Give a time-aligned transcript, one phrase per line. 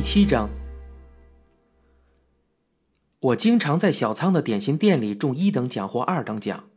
[0.00, 0.48] 第七章，
[3.20, 6.70] 我经常在小仓的点心店里中一等奖或二等奖，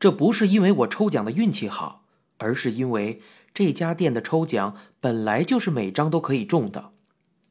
[0.00, 2.02] 这不是因为我抽奖的运气好，
[2.38, 3.20] 而是因为
[3.54, 6.90] 这家店的抽奖本来就是每张都可以中的，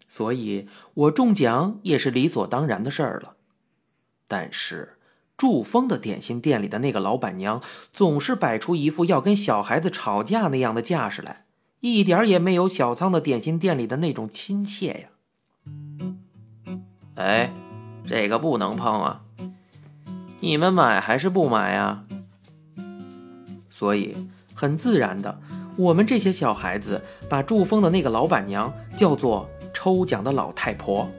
[0.10, 3.38] 所以我中奖也是理所当然的事儿了。
[4.28, 4.98] 但是，
[5.38, 11.46] 祝峰的点心店里的那个老板娘总是摆出一副要跟小孩子吵架那样的架势来。
[11.80, 15.10] 一点也没有小仓的点心店里的那种亲切呀！
[17.16, 17.52] 哎，
[18.06, 19.22] 这个不能碰啊！
[20.40, 22.04] 你们买还是不买呀？
[23.70, 24.16] 所以
[24.54, 25.40] 很自然的，
[25.78, 31.10] 我们这些小孩子把祝丰的那个老板娘叫做抽奖的老太婆，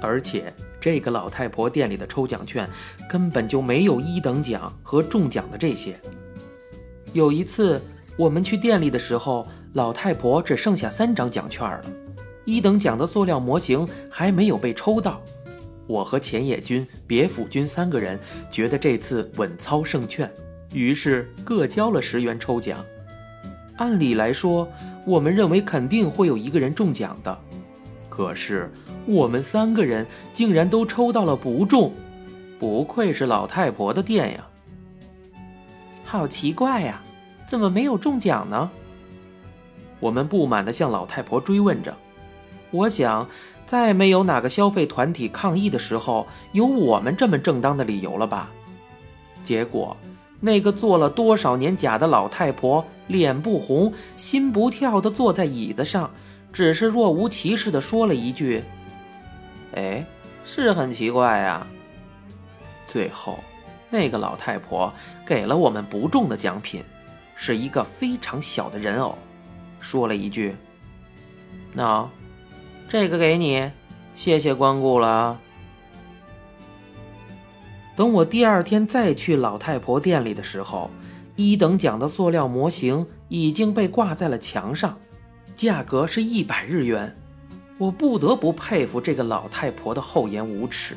[0.00, 2.68] 而且这个老太婆店里的抽奖券
[3.08, 5.98] 根本就没有一等奖和中奖的这些。
[7.12, 7.80] 有一次
[8.16, 9.46] 我们去店里的时候。
[9.74, 11.82] 老太婆只剩下三张奖券了，
[12.44, 15.20] 一等奖的塑料模型还没有被抽到。
[15.86, 18.18] 我和浅野君、别府君三个人
[18.50, 20.30] 觉得这次稳操胜券，
[20.72, 22.84] 于是各交了十元抽奖。
[23.76, 24.66] 按理来说，
[25.04, 27.38] 我们认为肯定会有一个人中奖的，
[28.08, 28.70] 可是
[29.04, 31.92] 我们三个人竟然都抽到了不中，
[32.58, 34.46] 不愧是老太婆的店呀！
[36.04, 37.02] 好奇怪呀，
[37.46, 38.70] 怎么没有中奖呢？
[40.00, 41.94] 我们不满地向老太婆追问着。
[42.74, 43.28] 我想，
[43.64, 48.50] 再没有哪个消费团体抗议的时候有我们这么正当的理由了吧？
[49.44, 49.96] 结果，
[50.40, 56.10] 那个做了多少年假的老太婆脸不红心不跳地坐在椅子上，
[56.52, 58.60] 只是若无其事地说了一句
[59.76, 60.04] ：“哎，
[60.44, 61.64] 是很奇怪呀。”
[62.88, 63.38] 最后，
[63.88, 64.92] 那个老太婆
[65.24, 66.82] 给了我们不中的奖品，
[67.36, 69.16] 是一个非常小的人偶。
[69.78, 70.56] 说了一句
[71.72, 72.08] ：“那，
[72.88, 73.70] 这个给你，
[74.14, 75.40] 谢谢光顾了。”
[77.96, 80.90] 等我第二天再去老太婆店里的时候，
[81.36, 84.98] 一等奖的塑料模型已经被挂在了墙上，
[85.54, 87.16] 价格是一百日元。
[87.78, 90.96] 我不得不佩服这个老太婆的厚颜无耻。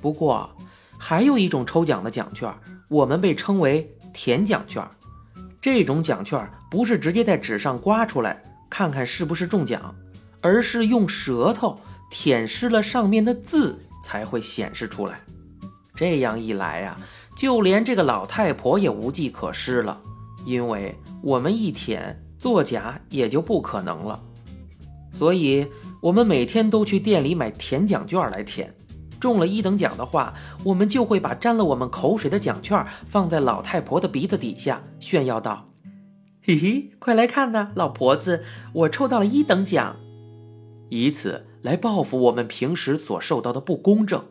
[0.00, 0.48] 不过，
[0.96, 2.52] 还有一种抽奖的奖券，
[2.88, 4.84] 我们被称为甜奖券。
[5.60, 9.94] 这种奖券不是直接在纸上刮出来看看是不是中奖，
[10.40, 11.78] 而是用舌头
[12.10, 15.20] 舔湿了上面的字才会显示出来。
[15.94, 16.96] 这样一来呀，
[17.36, 20.00] 就连这个老太婆也无计可施了，
[20.44, 24.22] 因为我们一舔作假也就不可能了。
[25.12, 25.66] 所以，
[26.00, 28.72] 我们每天都去店里买舔奖券来舔。
[29.18, 30.32] 中了一等奖的话，
[30.62, 35.68] 我们就会把沾了我们口水的奖券放在老太婆的鼻子底下，炫耀道
[36.44, 39.96] ：“嘿嘿，快来看呐，老婆子，我抽到了一等奖！”
[40.90, 44.28] 以此来报复我们平时所受到的不公正。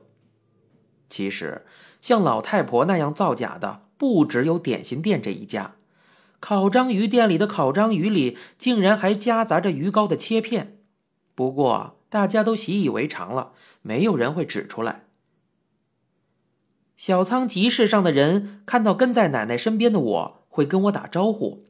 [1.09, 1.65] 其实，
[2.01, 5.75] 像老太婆那样造假的，不只有点心店这一家，
[6.39, 10.79] 烤章鱼店里的烤章鱼里竟然还夹杂着鱼糕的切片。
[11.33, 15.03] 不过，大家都习以为常了，没有人会指出来。
[16.95, 21.65] 小仓集市上的人看到跟在奶奶身边的我，会跟我打招呼：“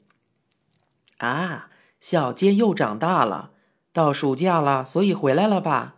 [1.19, 1.69] 啊，
[1.99, 3.51] 小杰又长大了，
[3.91, 5.95] 到暑假了，所以回来了吧？”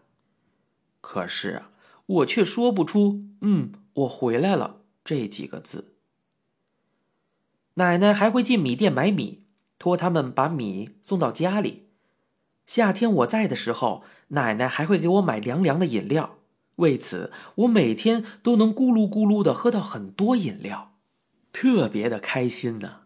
[1.01, 1.71] 可是啊，
[2.05, 5.93] 我却说不出“嗯，我回来了”这几个字。
[7.75, 9.43] 奶奶还会进米店买米，
[9.77, 11.87] 托他们把米送到家里。
[12.65, 16.35] 夏天我在的时候，奶奶还会给我买凉凉的饮料。
[16.75, 20.93] 为此，我每天都能咕噜咕噜的喝到很多饮料，
[21.51, 23.01] 特别的开心呢。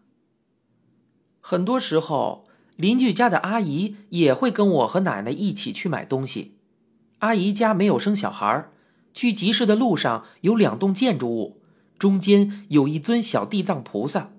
[1.40, 6.56] 很多时候，邻居家的阿姨也会跟我和奶奶一起去买东西。
[7.18, 8.68] 阿姨家没有生小孩
[9.12, 11.62] 去集市的路上有两栋建筑物，
[11.98, 14.30] 中间有一尊小地藏菩萨，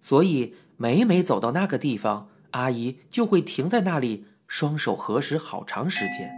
[0.00, 4.26] 所以每每走到那个地方，阿姨就会停在那里。
[4.46, 6.30] 双手合十好长时间，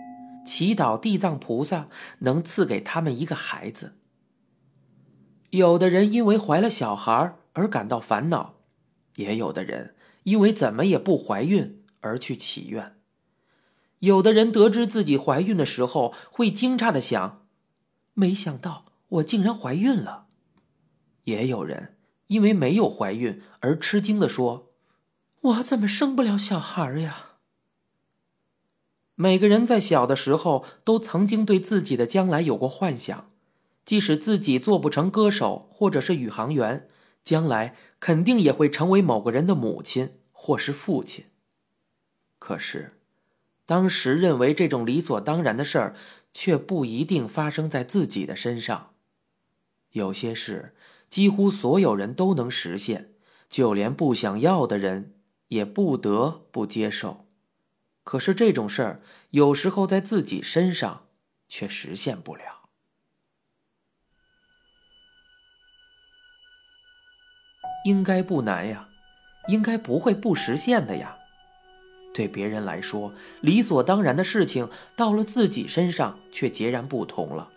[0.46, 1.88] 祈祷地藏菩萨
[2.20, 3.96] 能赐给他们一个孩子。
[5.50, 8.54] 有的人因为怀了小孩而感到烦恼，
[9.16, 9.95] 也有的人
[10.26, 12.96] 因为怎么也不怀孕而去祈愿。
[14.00, 17.46] 有的人得知自己怀孕的时候，会惊诧的想
[18.12, 20.26] ：“没想到我竟然怀孕了。”
[21.24, 21.96] 也有人
[22.26, 24.72] 因为没有怀孕而吃惊的说
[25.40, 27.36] ：“我怎么生不了小孩呀？”
[29.14, 33.30] 每个人在小的时候都曾经对自己的将来有过幻想，
[33.84, 36.88] 即使自己做不成歌手或者是宇航员，
[37.26, 41.24] 将来肯定也会成为某个人的母亲或是父亲。
[42.38, 42.92] 可是，
[43.66, 45.96] 当时认为这种理所当然的事儿，
[46.32, 48.94] 却不一定发生在自己的身上。
[49.90, 50.76] 有些事，
[51.10, 53.10] 几乎所有人都能实现，
[53.50, 55.14] 就连不想要的人，
[55.48, 57.26] 也不得不接受。
[58.04, 59.00] 可是这种事儿，
[59.30, 61.08] 有时候在自己身上，
[61.48, 62.55] 却实现不了。
[67.86, 68.88] 应该不难呀，
[69.46, 71.16] 应该不会不实现的呀。
[72.12, 73.12] 对别人来说
[73.42, 77.48] 理所当然的事情，到了自己身上却截然不同了。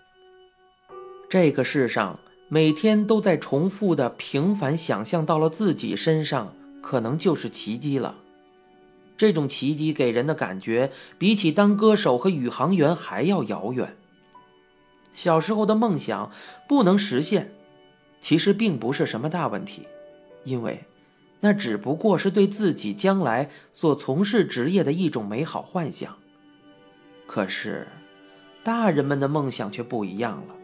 [1.30, 8.16] 这个世上每天都在重复的平凡想象，到了自己身上，可能就是奇迹了。
[9.18, 13.96] 这种奇迹给人的感觉，比起当歌手和宇航员还要遥远。
[15.12, 16.32] 小时候的梦想
[16.68, 17.52] 不能实现，
[18.22, 19.88] 其实并不是什么大问题，
[20.44, 20.86] 因为。
[21.42, 26.18] 那只不过是对自己将来所从事职业的一种美好幻想。
[27.26, 27.88] 可是，
[28.62, 30.56] 大人们的梦想却不一样了。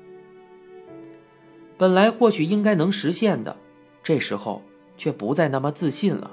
[1.78, 3.56] 本来或许应该能实现的，
[4.04, 4.62] 这时候
[4.98, 6.32] 却不再那么自信了。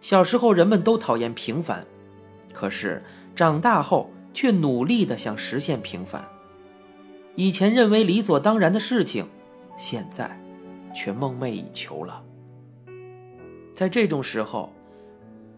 [0.00, 1.86] 小时候人们都讨厌平凡，
[2.52, 3.02] 可是
[3.36, 6.26] 长大后却努力的想实现平凡。
[7.36, 9.26] 以前认为理所当然的事情，
[9.76, 10.40] 现在
[10.94, 12.22] 却梦寐以求了。
[13.74, 14.72] 在这种时候，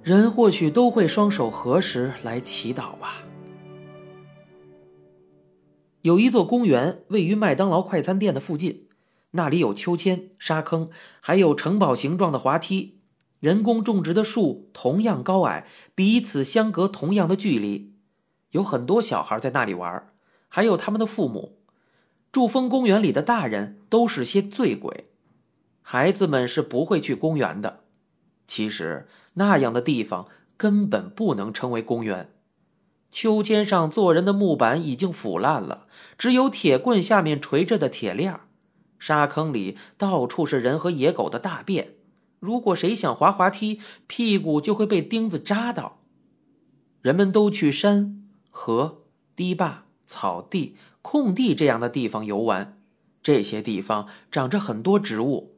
[0.02, 3.22] 人或许都会双手合十来祈祷吧。
[6.00, 8.86] 有一座公园位于麦当劳快餐店的附近，
[9.32, 10.88] 那里有秋千、沙坑，
[11.20, 13.00] 还有城堡形状的滑梯。
[13.38, 17.92] 人工种植的树同样高矮，彼此相隔同样的距离。
[18.52, 20.08] 有很多小孩在那里玩，
[20.48, 21.58] 还有他们的父母。
[22.32, 25.04] 祝丰公园里的大人都是些醉鬼，
[25.82, 27.80] 孩子们是不会去公园的。
[28.46, 32.30] 其实那样的地方根本不能称为公园。
[33.10, 35.86] 秋千上坐人的木板已经腐烂了，
[36.18, 38.38] 只有铁棍下面垂着的铁链
[38.98, 41.94] 沙坑里到处是人和野狗的大便。
[42.40, 46.00] 如果谁想滑滑梯，屁股就会被钉子扎到。
[47.00, 49.02] 人们都去山、河、
[49.34, 52.80] 堤坝、草地、空地这样的地方游玩，
[53.22, 55.55] 这些地方长着很多植物。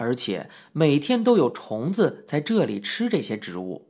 [0.00, 3.88] 而且每天都有虫子在这里吃这些植物。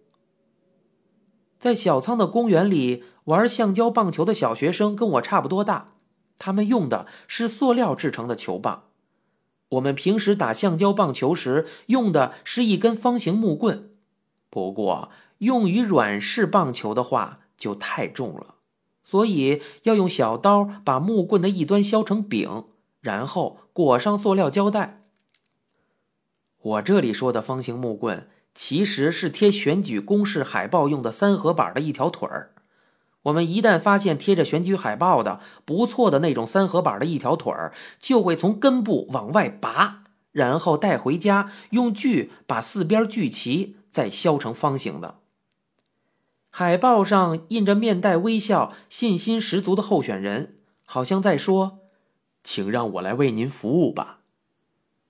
[1.56, 5.94] 在小仓的公园里玩橡胶棒球的小学生跟我差不多大，
[6.36, 8.88] 他们用的是塑料制成的球棒。
[9.68, 13.90] 我们平时打橡胶棒球时用的是一根方形木棍，
[14.50, 18.56] 不过用于软式棒球的话就太重了，
[19.04, 22.64] 所以要用小刀把木棍的一端削成柄，
[23.00, 24.99] 然后裹上塑料胶带。
[26.62, 32.52] 我这里说的方形木棍，其实是贴选举公示海报用的三合板的一条腿儿。
[33.22, 45.16] 我们一旦发现贴着选举海报的不错的那种三合板的一条腿儿，就会从根部往外拔，然后带回家，用锯把四边锯齐，再削成方形的。
[46.50, 51.78] 海报上印着面带微笑、信心十足的候选人，好像在说
[52.44, 54.18] ：“请让我来为您服务吧。”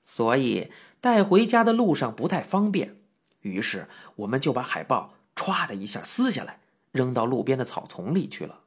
[0.04, 0.70] 所以。
[1.00, 2.96] 带回家的路上不太方便，
[3.40, 6.60] 于是我们就把海报歘的一下撕下来，
[6.92, 8.60] 扔到路边的草丛里去了。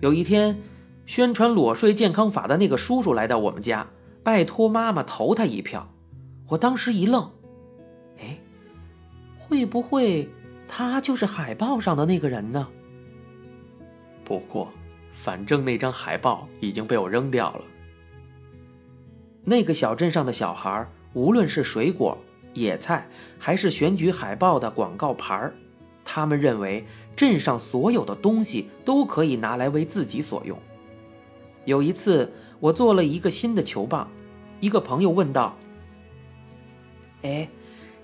[0.00, 0.60] 有一天，
[1.06, 3.88] 宣传裸睡健康法的那个叔叔来到我们家，
[4.22, 5.92] 拜托妈妈投他一票。
[6.46, 7.32] 我当时一愣，
[8.20, 8.38] 哎，
[9.40, 10.28] 会不会
[10.68, 12.68] 他就是海报上的那个人呢？
[14.24, 14.72] 不过，
[15.10, 17.64] 反正那张海报已经被我扔掉了。
[19.48, 22.18] 那个小镇上的小孩，无论是水果、
[22.52, 25.54] 野菜，还是选举海报的广告牌儿，
[26.04, 26.84] 他们认为
[27.16, 30.58] 镇上所有的东西都可以拿来为自己所用。
[31.64, 34.10] 有一次，我做了一个新的球棒，
[34.60, 35.56] 一个朋友问道
[37.22, 37.48] ：“哎，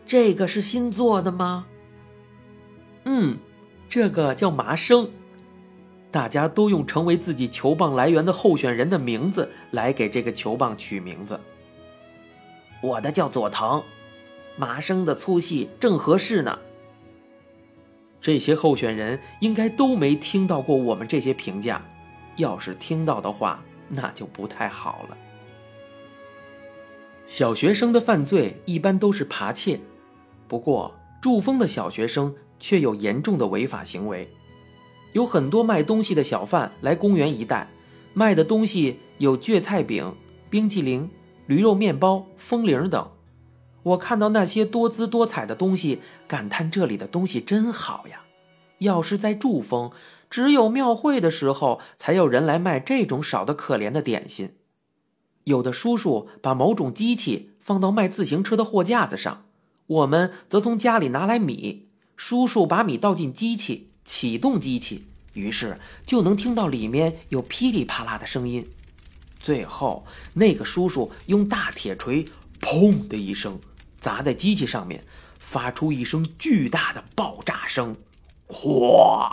[0.06, 1.66] 这个是新做的吗
[3.04, 3.36] ？”“嗯，
[3.86, 5.10] 这个叫麻生。”
[6.14, 11.40] 大家都用成为自己球棒来源的候选人的名字来给这个球棒取名字。
[12.80, 13.82] 我的叫佐藤，
[14.56, 16.56] 麻生的粗细正合适呢。
[18.20, 21.84] 这些候选人应该都没听到过我们这些评价，
[22.36, 25.16] 要是听到的话，那就不太好了。
[27.26, 29.80] 小学生的犯罪一般都是扒窃，
[30.46, 34.32] 不过祝丰的小学生却有严重的违法行为。
[35.14, 37.70] 有很多卖东西的小贩来公园一带，
[38.14, 40.12] 卖的东西有蕨菜饼、
[40.50, 41.08] 冰淇淋、
[41.46, 43.12] 驴肉面包、风铃等。
[43.84, 48.22] 我看到那些多姿多彩的东西，感叹这里的东西真好呀。
[48.78, 49.92] 要是在祝丰，
[50.28, 54.56] 只有庙会的时候才有人来卖这种少得可怜的点心。
[55.44, 59.44] 有的叔叔把某种机器放到卖自行车的货架子上，
[59.86, 61.90] 我们则从家里拿来米。
[62.16, 68.68] 叔叔把米倒进机器，启动机器，于是就能听到里面有噼里啪啦的声音。
[69.38, 72.24] 最后，那个叔叔用大铁锤
[72.60, 73.58] “砰”的一声
[73.98, 75.04] 砸在机器上面，
[75.38, 77.96] 发出一声巨大的爆炸声，
[78.46, 79.30] 哗！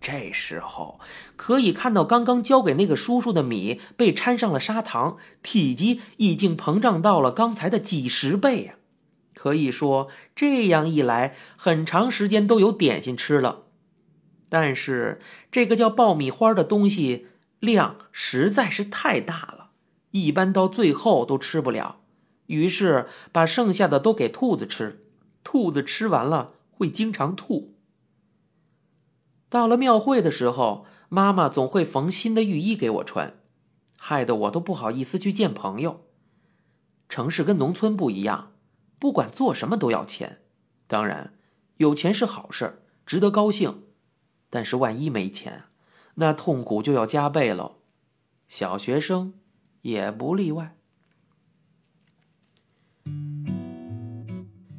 [0.00, 0.98] 这时候
[1.36, 8.77] 可以看到，刚刚交给那个叔叔的米被掺上了砂糖，体积已经膨胀到了刚才的几十倍呀！
[9.38, 13.66] 可以说，这样一来，很长时间都有点心吃了。
[14.48, 15.20] 但是，
[15.52, 17.28] 这个叫爆米花的东西
[17.60, 19.70] 量实在是太大了，
[20.10, 22.00] 一般到最后都吃不了，
[22.46, 25.04] 于是把剩下的都给兔子吃。
[25.44, 27.76] 兔子吃完了会经常吐。
[29.48, 33.38] 到了庙会的时候，妈妈总会缝新的浴衣给我穿，
[33.96, 36.06] 害得我都不好意思去见朋友。
[37.08, 38.50] 城市跟农村不一样，
[38.98, 40.38] 不管做什么都要钱。
[40.86, 41.34] 当然，
[41.76, 43.82] 有钱是好事，值得高兴。
[44.50, 45.64] 但是万一没钱，
[46.14, 47.76] 那痛苦就要加倍喽。
[48.46, 49.34] 小学生
[49.82, 50.74] 也不例外。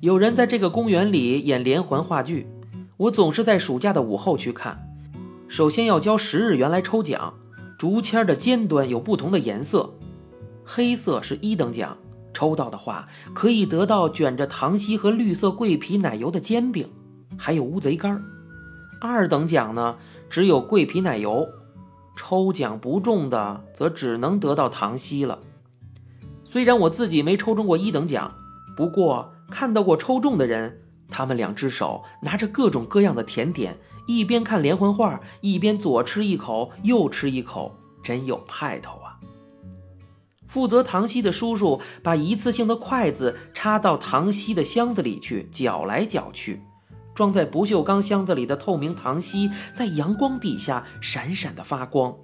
[0.01, 2.47] 有人在这个公园里演连环话剧。
[2.97, 4.77] 我总是在暑假的午后去看。
[5.47, 7.39] 首先要交十日元来抽奖，
[7.77, 9.93] 竹签的尖端有不同的颜色，
[10.65, 11.97] 黑色是一等奖，
[12.39, 16.89] 抽到的话可以得到卷着糖稀和绿色桂皮奶油的煎饼，
[17.37, 18.23] 还有乌贼干儿。
[19.01, 19.97] 二等奖呢，
[20.29, 21.45] 只有桂皮奶油，
[22.15, 25.39] 抽奖不中的则只能得到糖稀了。
[26.45, 28.33] 虽然我自己没抽中过一等奖，
[28.73, 30.83] 不过看到过抽中的人。
[31.09, 33.77] 他们两只手拿着各种各样的甜点，
[34.07, 38.98] 一边看连环画，一边左吃一口，右吃一口，真有派头！
[40.49, 46.61] 负责糖稀的叔叔把一次性的筷子插到糖稀的箱子里去，搅来搅去，
[47.13, 52.17] 装在不锈钢箱子里的透明糖稀在阳光底下闪闪的发光。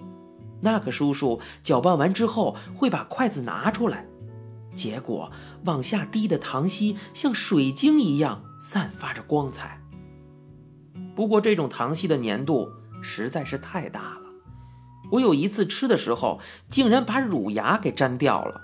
[0.61, 4.07] 那个叔叔搅拌完之后会把筷子拿出来。
[4.73, 5.31] 结果
[5.65, 9.79] 往下滴的糖稀像水晶一样散发着光彩。
[11.15, 12.67] 不过这种糖稀的粘度
[13.01, 14.24] 实在是太大了，
[15.11, 18.61] 我有一次吃的时候竟然把乳牙给粘掉了。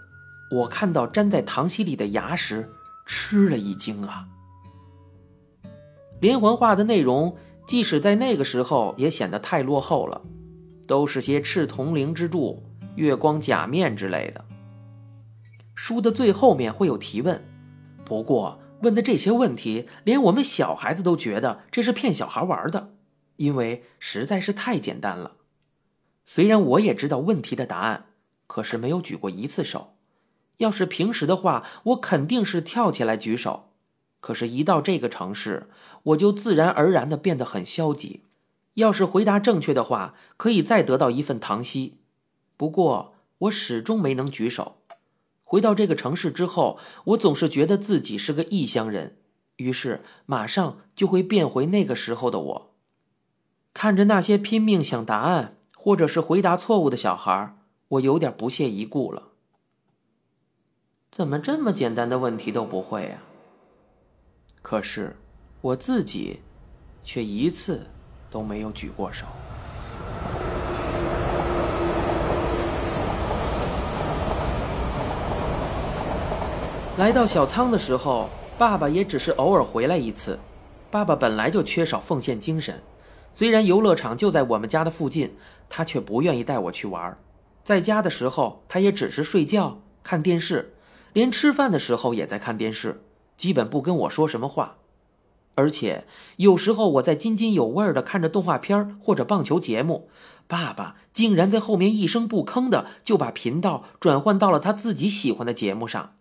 [0.51, 2.69] 我看到粘在糖稀里的牙时
[3.05, 4.27] 吃了一惊啊！
[6.19, 10.21] 连环画的内容即使在那个时候也显得太落后了，
[10.87, 12.63] 都是些赤铜灵之柱、
[12.95, 14.43] 月光假面之类的。
[15.73, 17.41] 书的最后面会有提问，
[18.03, 22.93] 不过问的这些问题，连我们小孩子都觉得这是骗小孩玩的，
[23.37, 25.37] 因为实在是太简单了。
[26.33, 28.05] 虽然我也知道问题的答案，
[28.47, 29.95] 可是没有举过一次手。
[30.59, 33.71] 要是平时的话，我肯定是跳起来举手，
[34.21, 35.67] 可是，一到这个城市，
[36.03, 38.21] 我就自然而然的变得很消极。
[38.75, 41.97] 要是回答正确的话，可以再得到一份糖稀，
[42.55, 44.77] 不过我始终没能举手。
[45.43, 49.17] 回到这个城市之后，我总是觉得自己是个异乡人，
[49.57, 52.71] 于是马上就会变回那个时候的我。
[53.73, 57.55] 看着那些拼命想答案或者是回答错误的小孩，
[57.87, 59.29] 我有点不屑一顾了。
[61.11, 63.17] 怎么这么简单的问题都不会呀？
[64.61, 65.17] 可是
[65.59, 66.41] 我自己
[67.03, 67.81] 却一次
[68.29, 69.25] 都没有举过手。
[76.99, 80.37] 来到小仓的时候，爸爸也只是偶尔回来一次。
[80.91, 82.83] 爸爸本来就缺少奉献精神，
[83.33, 85.35] 虽然游乐场就在我们家的附近，
[85.73, 87.17] 他却不愿意带我去玩。
[87.63, 90.75] 在家的时候，他也只是睡觉、看电视，
[91.13, 93.01] 连吃饭的时候也在看电视，
[93.37, 94.79] 基本不跟我说什么话。
[95.55, 96.05] 而且
[96.37, 100.09] 有时候我在津津有味的看着动画片或者棒球节目，
[100.45, 106.15] 爸爸竟然在后面一声不吭的就把频道转换到了他自己喜欢的节目上。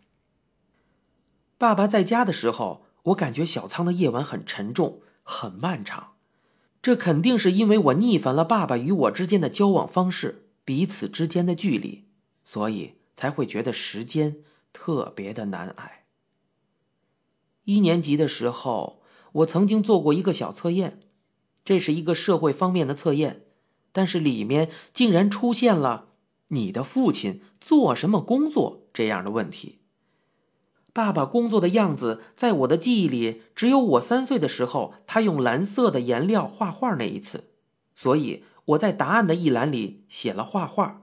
[1.59, 6.12] 爸爸在家的时候，我感觉小仓的夜晚很沉重、很漫长。
[6.82, 12.06] 这肯定是因为我逆反了爸爸与我之间的交往方式，彼此之间的距离，
[12.42, 14.38] 所以才会觉得时间
[14.72, 16.06] 特别的难挨。
[17.64, 21.00] 一年级的时候，我曾经做过一个小测验，
[21.62, 23.44] 这是一个社会方面的测验，
[23.92, 26.08] 但是里面竟然出现了
[26.49, 29.79] “你的父亲做什么工作”这样的问题。
[30.92, 37.44] 爸爸工作的样子，在我的记忆里，只有我三岁的时候，他用蓝色的颜料画画那一次。
[37.94, 41.02] 所以我在答案的一栏里写了画画。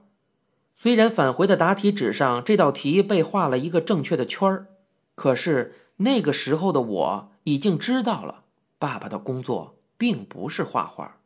[0.74, 4.66] 虽然返回的答题纸上这道题被画了一个正确的圈儿，
[5.14, 8.44] 可是那个时候的我已经知道了，
[8.78, 11.18] 爸爸的工作并不是画画。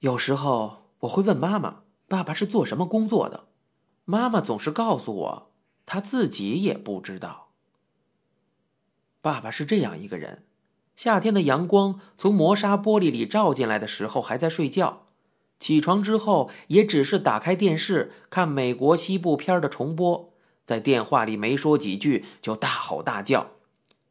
[0.00, 3.44] 有时候我会问妈妈：“爸爸是做什么工作的？”
[4.04, 5.50] 妈妈总是告诉我。
[5.86, 7.48] 他自己也不知道。
[9.22, 10.44] 爸爸是这样一个人：
[10.94, 15.06] 夏天的阳光从磨砂玻璃里照进来的时候，还在睡觉；
[15.58, 20.32] 起床之后，也只是打开电视看美国西部片的重播，
[20.64, 23.52] 在电话里没说几句就大吼大叫。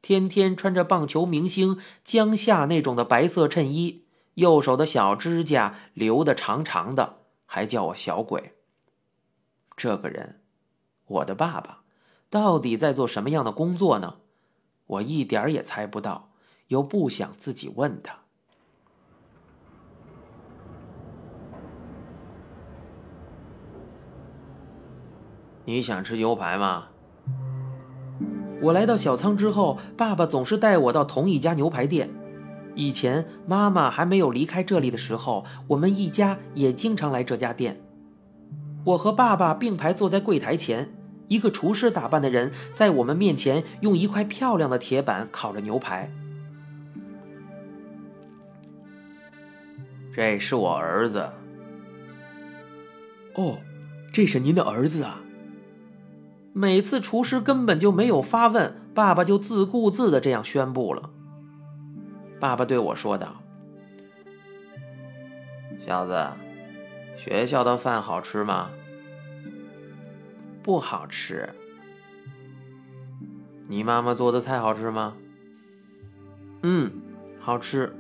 [0.02, 4.04] 天天穿着棒球明星江夏那种的白色衬衣，
[4.36, 8.54] 右手的小指甲留得长长的，还叫我小鬼。
[9.76, 10.45] 这个人。
[11.08, 11.82] 我的爸爸
[12.30, 14.16] 到底在做什么样的工作呢？
[14.88, 16.30] 我一点儿也猜不到，
[16.68, 18.16] 又不想自己问他。
[25.66, 26.90] 你想吃牛排吗？
[28.62, 32.10] 我来到小仓之后，爸爸总是带我到同一家牛排店。
[32.76, 37.82] 以前妈妈还没有离开这里的时候，我们一家也经常来这家店。
[38.84, 40.95] 我和爸爸并排坐在柜台前，
[41.28, 46.12] 一个厨师打扮的人在我们面前用一块漂亮的铁板烤着牛排。
[50.14, 51.30] 这是我儿子。
[53.36, 53.58] 哦，
[54.14, 55.22] 这是您的儿子啊。
[56.54, 61.10] 每次厨师根本就没有发问，爸爸就自顾自的这样宣布了。
[62.40, 63.42] 爸爸对我说道
[65.86, 66.28] ：“小子。”
[67.18, 68.70] 学校的饭好吃吗？
[70.66, 71.48] 不好吃。
[73.68, 75.16] 你妈妈做的菜好吃吗？
[76.64, 76.92] 嗯，
[77.40, 77.96] 好吃。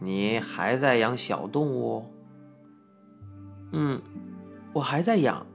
[0.00, 2.10] 你还在养小动物？
[3.70, 4.02] 嗯，
[4.72, 5.46] 我还在养。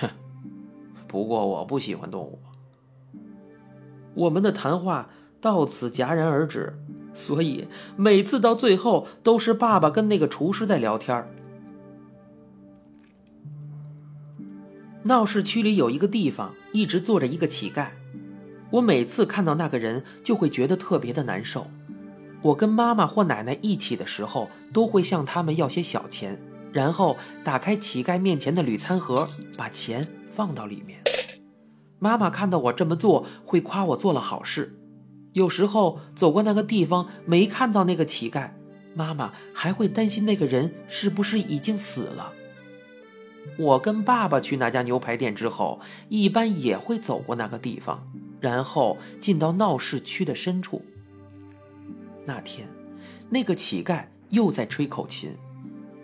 [0.00, 0.08] 哼，
[1.06, 2.38] 不过我不喜欢动物。
[4.14, 5.10] 我们的谈话
[5.42, 6.72] 到此戛然而止。
[7.12, 11.28] 所以每次到最后都是爸爸跟那个厨师在聊天
[15.08, 17.86] 闹市区里有一个地方一直坐着一个乞丐，
[18.68, 21.66] 我每次看到那个人就会觉得特别的难受。
[22.42, 26.38] 我跟妈妈或奶奶一起的时候，都会向他们要些小钱，
[26.74, 31.00] 然后打开乞丐面前的铝餐盒，把钱放到里面。
[31.98, 34.78] 妈妈看到我这么做，会夸我做了好事。
[35.32, 38.50] 有时候走过那个地方没看到那个乞丐，
[38.94, 42.34] 妈妈还会担心那个人是不是已经死了。
[43.56, 48.06] 我跟爸爸去那家牛排店之后，一般也会走过那个地方，
[48.40, 50.82] 然后进到闹市区的深处。
[52.24, 52.68] 那天，
[53.30, 55.32] 那个乞丐又在吹口琴，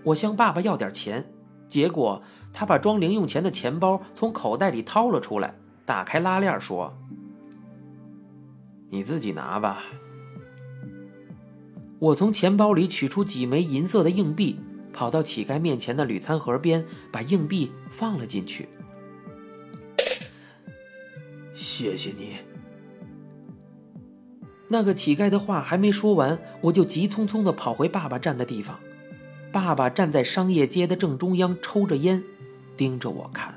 [0.05, 1.25] 我向爸爸要点钱，
[1.69, 5.55] 结果他把装零用钱的钱包从口袋里掏了出来，
[5.85, 6.97] 打开拉链说。
[8.91, 9.83] 你自己拿吧。
[11.99, 14.61] 我从钱包里取出几枚银色的硬币，
[14.95, 18.69] 跑到乞丐面前的铝餐盒边，把硬币放了进去。
[21.53, 22.37] 谢谢你。
[24.69, 28.81] 那个乞丐的话还没说完，我就急匆匆的跑回爸爸站的地方。
[29.53, 32.25] 爸爸站在商业街的正中央，抽着烟，
[32.77, 33.55] 盯着我看。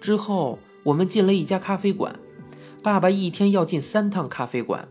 [0.00, 2.14] 之后，我们进了一家咖啡馆。
[2.82, 4.86] 爸爸一天要进三趟咖啡馆，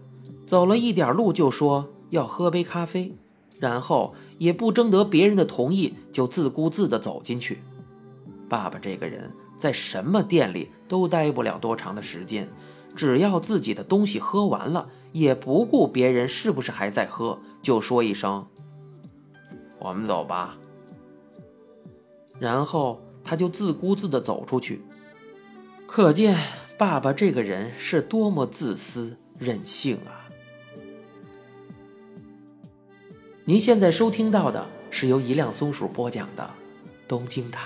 [0.46, 3.16] 走了一点路就说要喝杯咖啡，
[3.60, 7.60] 然后也不征得别人的同意就自顾自地走进去。
[8.50, 12.48] 爸爸这个人在什么店里都待不了多长的时间，
[12.96, 18.48] 只要自己的东西喝完了，也不顾别人是不是还在喝，就说一声
[19.80, 20.58] ：“我们走吧。”
[22.40, 24.82] 然后他就自顾自地走出去，
[25.86, 26.38] 可见。
[26.78, 30.27] 爸爸这个人是多么自私任性啊！
[33.50, 36.44] 您现在收听到的是由一辆松鼠播讲的
[37.08, 37.62] 《东京塔》。